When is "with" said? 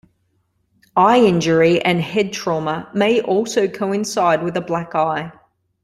4.41-4.57